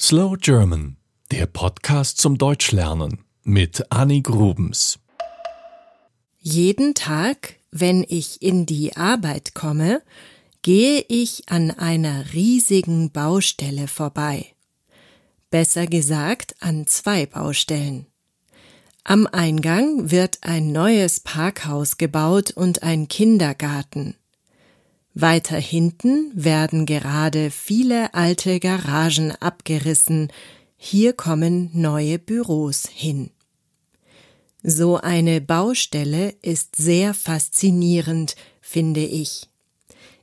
Slow 0.00 0.36
German, 0.36 0.96
der 1.30 1.46
Podcast 1.46 2.18
zum 2.18 2.36
Deutschlernen 2.36 3.24
mit 3.44 3.92
Annie 3.92 4.22
Grubens. 4.22 4.98
Jeden 6.40 6.94
Tag, 6.94 7.60
wenn 7.70 8.04
ich 8.08 8.42
in 8.42 8.66
die 8.66 8.96
Arbeit 8.96 9.54
komme, 9.54 10.02
gehe 10.62 11.04
ich 11.08 11.44
an 11.48 11.70
einer 11.70 12.32
riesigen 12.32 13.12
Baustelle 13.12 13.86
vorbei. 13.86 14.46
Besser 15.50 15.86
gesagt 15.86 16.56
an 16.58 16.88
zwei 16.88 17.26
Baustellen. 17.26 18.06
Am 19.04 19.28
Eingang 19.28 20.10
wird 20.10 20.38
ein 20.40 20.72
neues 20.72 21.20
Parkhaus 21.20 21.98
gebaut 21.98 22.50
und 22.50 22.82
ein 22.82 23.06
Kindergarten. 23.06 24.16
Weiter 25.14 25.56
hinten 25.56 26.32
werden 26.34 26.86
gerade 26.86 27.52
viele 27.52 28.14
alte 28.14 28.58
Garagen 28.58 29.30
abgerissen, 29.30 30.32
hier 30.76 31.12
kommen 31.12 31.70
neue 31.72 32.18
Büros 32.18 32.88
hin. 32.92 33.30
So 34.64 34.96
eine 34.96 35.40
Baustelle 35.40 36.34
ist 36.42 36.74
sehr 36.74 37.14
faszinierend, 37.14 38.34
finde 38.60 39.04
ich. 39.04 39.48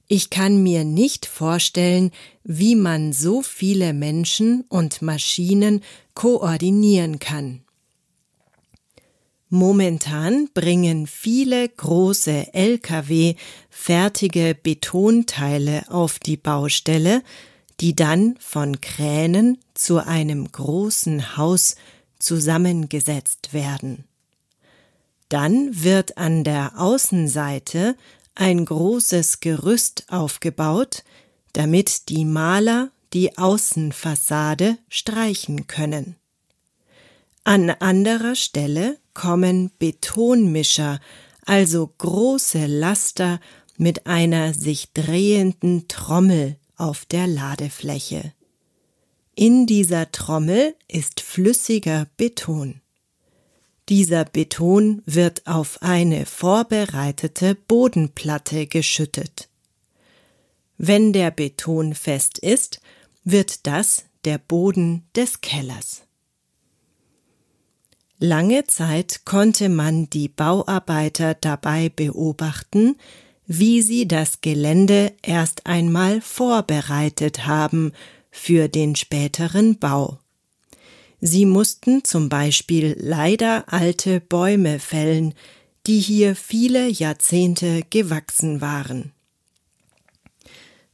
Ich 0.07 0.29
kann 0.29 0.61
mir 0.61 0.83
nicht 0.83 1.25
vorstellen, 1.25 2.11
wie 2.43 2.75
man 2.75 3.13
so 3.13 3.41
viele 3.41 3.93
Menschen 3.93 4.65
und 4.67 5.01
Maschinen 5.01 5.81
koordinieren 6.15 7.19
kann. 7.19 7.61
Momentan 9.53 10.47
bringen 10.53 11.07
viele 11.07 11.67
große 11.67 12.53
Lkw 12.53 13.35
fertige 13.69 14.55
Betonteile 14.55 15.83
auf 15.89 16.19
die 16.19 16.37
Baustelle, 16.37 17.21
die 17.81 17.93
dann 17.93 18.37
von 18.39 18.79
Kränen 18.79 19.57
zu 19.73 19.97
einem 19.97 20.49
großen 20.49 21.35
Haus 21.35 21.75
zusammengesetzt 22.17 23.51
werden. 23.51 24.05
Dann 25.27 25.83
wird 25.83 26.17
an 26.17 26.45
der 26.45 26.79
Außenseite 26.79 27.97
ein 28.35 28.63
großes 28.63 29.41
Gerüst 29.41 30.05
aufgebaut, 30.07 31.03
damit 31.51 32.07
die 32.07 32.23
Maler 32.23 32.91
die 33.11 33.37
Außenfassade 33.37 34.77
streichen 34.87 35.67
können. 35.67 36.15
An 37.43 37.71
anderer 37.71 38.35
Stelle 38.35 38.99
kommen 39.13 39.71
Betonmischer, 39.79 40.99
also 41.45 41.91
große 41.97 42.67
Laster 42.67 43.39
mit 43.77 44.05
einer 44.05 44.53
sich 44.53 44.93
drehenden 44.93 45.87
Trommel 45.87 46.57
auf 46.77 47.05
der 47.05 47.25
Ladefläche. 47.25 48.33
In 49.33 49.65
dieser 49.65 50.11
Trommel 50.11 50.75
ist 50.87 51.21
flüssiger 51.21 52.07
Beton. 52.15 52.81
Dieser 53.89 54.23
Beton 54.23 55.01
wird 55.07 55.47
auf 55.47 55.81
eine 55.81 56.27
vorbereitete 56.27 57.55
Bodenplatte 57.55 58.67
geschüttet. 58.67 59.49
Wenn 60.77 61.11
der 61.11 61.31
Beton 61.31 61.95
fest 61.95 62.37
ist, 62.37 62.81
wird 63.23 63.65
das 63.65 64.05
der 64.25 64.37
Boden 64.37 65.07
des 65.15 65.41
Kellers. 65.41 66.03
Lange 68.23 68.65
Zeit 68.67 69.25
konnte 69.25 69.67
man 69.67 70.07
die 70.11 70.27
Bauarbeiter 70.27 71.33
dabei 71.33 71.89
beobachten, 71.89 72.95
wie 73.47 73.81
sie 73.81 74.07
das 74.07 74.41
Gelände 74.41 75.13
erst 75.23 75.65
einmal 75.65 76.21
vorbereitet 76.21 77.47
haben 77.47 77.93
für 78.29 78.67
den 78.67 78.95
späteren 78.95 79.79
Bau. 79.79 80.19
Sie 81.19 81.47
mussten 81.47 82.03
zum 82.03 82.29
Beispiel 82.29 82.95
leider 82.99 83.73
alte 83.73 84.19
Bäume 84.19 84.77
fällen, 84.77 85.33
die 85.87 85.99
hier 85.99 86.35
viele 86.35 86.89
Jahrzehnte 86.89 87.81
gewachsen 87.89 88.61
waren. 88.61 89.13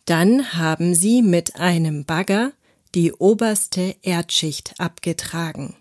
Dann 0.06 0.54
haben 0.54 0.96
sie 0.96 1.22
mit 1.22 1.58
einem 1.58 2.06
Bagger 2.06 2.54
die 2.96 3.12
oberste 3.12 3.98
Erdschicht 4.02 4.76
abgetragen. 4.78 5.76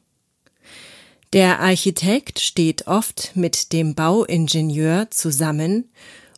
Der 1.33 1.61
Architekt 1.61 2.39
steht 2.39 2.87
oft 2.87 3.33
mit 3.35 3.73
dem 3.73 3.95
Bauingenieur 3.95 5.11
zusammen 5.11 5.91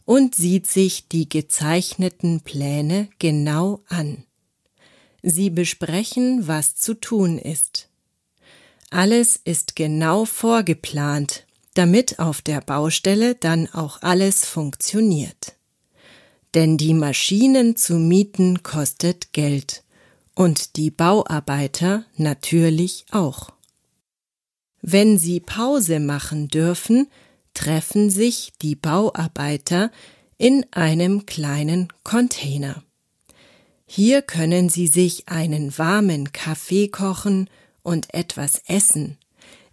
und 0.05 0.35
sieht 0.35 0.67
sich 0.67 1.09
die 1.09 1.29
gezeichneten 1.29 2.41
Pläne 2.41 3.09
genau 3.19 3.83
an. 3.89 4.25
Sie 5.23 5.51
besprechen, 5.51 6.49
was 6.49 6.75
zu 6.75 6.95
tun 6.95 7.37
ist. 7.39 7.89
Alles 8.91 9.37
ist 9.37 9.77
genau 9.77 10.25
vorgeplant, 10.25 11.45
damit 11.75 12.19
auf 12.19 12.41
der 12.41 12.63
Baustelle 12.63 13.35
dann 13.35 13.69
auch 13.69 14.01
alles 14.01 14.47
funktioniert. 14.47 15.55
Denn 16.55 16.79
die 16.79 16.95
Maschinen 16.95 17.77
zu 17.77 17.97
mieten 17.97 18.63
kostet 18.63 19.35
Geld 19.35 19.85
und 20.35 20.77
die 20.77 20.91
Bauarbeiter 20.91 22.05
natürlich 22.17 23.05
auch. 23.11 23.58
Wenn 24.83 25.19
sie 25.19 25.41
Pause 25.41 26.01
machen 26.01 26.49
dürfen, 26.49 27.09
treffen 27.55 28.11
sich 28.11 28.53
die 28.63 28.77
Bauarbeiter 28.77 29.91
in 30.37 30.65
einem 30.71 31.27
kleinen 31.27 31.89
Container. 32.05 32.83
Hier 33.87 34.23
können 34.23 34.69
sie 34.69 34.87
sich 34.87 35.29
einen 35.29 35.77
warmen 35.79 36.33
Kaffee 36.33 36.89
kochen 36.89 37.51
und 37.83 38.13
etwas 38.15 38.63
essen. 38.67 39.17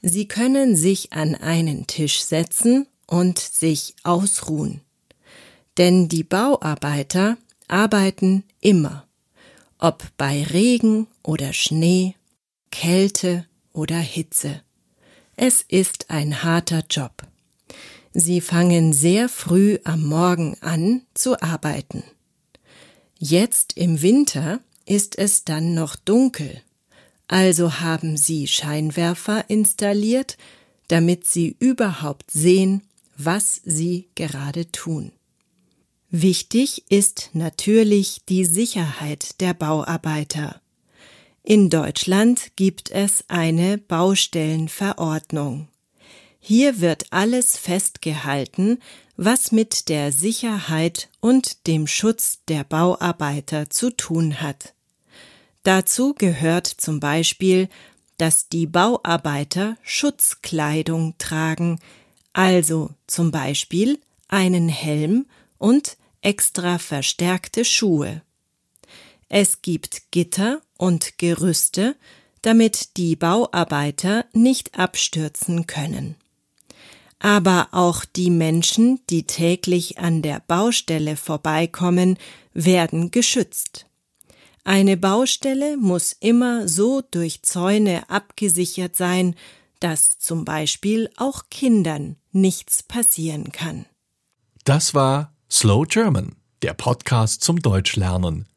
Sie 0.01 0.27
können 0.27 0.75
sich 0.75 1.13
an 1.13 1.35
einen 1.35 1.85
Tisch 1.85 2.23
setzen 2.23 2.87
und 3.05 3.39
sich 3.39 3.93
ausruhen. 4.03 4.81
Denn 5.77 6.07
die 6.07 6.23
Bauarbeiter 6.23 7.37
arbeiten 7.67 8.43
immer, 8.61 9.05
ob 9.79 10.03
bei 10.17 10.43
Regen 10.43 11.07
oder 11.21 11.53
Schnee, 11.53 12.15
Kälte 12.71 13.45
oder 13.73 13.97
Hitze. 13.97 14.61
Es 15.37 15.61
ist 15.67 16.09
ein 16.09 16.43
harter 16.43 16.83
Job. 16.89 17.23
Sie 18.13 18.39
fangen 18.39 18.93
sehr 18.93 19.27
früh 19.27 19.77
am 19.83 20.05
Morgen 20.05 20.55
an 20.61 21.01
zu 21.13 21.41
arbeiten. 21.41 22.03
Jetzt 23.19 23.77
im 23.77 24.01
Winter 24.01 24.61
ist 24.85 25.17
es 25.17 25.43
dann 25.43 25.73
noch 25.73 25.95
dunkel, 25.97 26.61
also 27.27 27.79
haben 27.79 28.15
sie 28.15 28.47
Scheinwerfer 28.47 29.49
installiert, 29.49 30.37
damit 30.87 31.25
sie 31.25 31.55
überhaupt 31.59 32.31
sehen, 32.31 32.83
was 33.17 33.61
sie 33.65 34.07
gerade 34.15 34.71
tun. 34.71 35.11
Wichtig 36.11 36.83
ist 36.89 37.31
natürlich 37.33 38.21
die 38.29 38.45
Sicherheit 38.45 39.41
der 39.41 39.53
Bauarbeiter. 39.53 40.61
In 41.47 41.69
Deutschland 41.69 42.53
gibt 42.55 42.89
es 42.89 43.23
eine 43.27 43.77
Baustellenverordnung. 43.77 45.67
Hier 46.39 46.81
wird 46.81 47.05
alles 47.11 47.55
festgehalten, 47.55 48.79
was 49.15 49.51
mit 49.51 49.89
der 49.89 50.11
Sicherheit 50.11 51.07
und 51.19 51.67
dem 51.67 51.85
Schutz 51.85 52.39
der 52.47 52.63
Bauarbeiter 52.63 53.69
zu 53.69 53.91
tun 53.91 54.41
hat. 54.41 54.73
Dazu 55.61 56.15
gehört 56.15 56.65
zum 56.65 56.99
Beispiel, 56.99 57.69
dass 58.17 58.49
die 58.49 58.65
Bauarbeiter 58.65 59.77
Schutzkleidung 59.83 61.13
tragen, 61.19 61.79
also 62.33 62.89
zum 63.05 63.29
Beispiel 63.29 63.99
einen 64.29 64.67
Helm 64.67 65.27
und 65.59 65.97
extra 66.21 66.79
verstärkte 66.79 67.65
Schuhe. 67.65 68.23
Es 69.29 69.61
gibt 69.61 70.11
Gitter 70.11 70.61
und 70.77 71.17
Gerüste, 71.17 71.95
damit 72.41 72.97
die 72.97 73.15
Bauarbeiter 73.15 74.25
nicht 74.33 74.77
abstürzen 74.77 75.65
können. 75.65 76.15
Aber 77.17 77.69
auch 77.71 78.05
die 78.05 78.29
Menschen, 78.29 78.99
die 79.09 79.23
täglich 79.23 79.97
an 79.97 80.21
der 80.21 80.41
Baustelle 80.41 81.15
vorbeikommen, 81.15 82.17
werden 82.53 83.09
geschützt. 83.09 83.87
Eine 84.63 84.95
Baustelle 84.95 85.77
muss 85.77 86.11
immer 86.11 86.67
so 86.67 87.01
durch 87.01 87.41
Zäune 87.41 88.09
abgesichert 88.09 88.95
sein, 88.95 89.35
dass 89.79 90.19
zum 90.19 90.45
Beispiel 90.45 91.09
auch 91.17 91.43
Kindern 91.49 92.15
nichts 92.31 92.83
passieren 92.83 93.51
kann. 93.51 93.85
Das 94.63 94.93
war 94.93 95.33
Slow 95.49 95.85
German, 95.87 96.35
der 96.61 96.73
Podcast 96.73 97.43
zum 97.43 97.59
Deutschlernen 97.59 98.47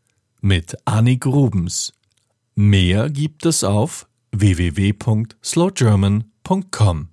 mit 0.41 0.77
Annie 0.85 1.19
Grubens. 1.19 1.93
Mehr 2.55 3.11
gibt 3.11 3.45
es 3.47 3.65
auf 3.65 4.07
www.slowgerman.com. 4.33 7.09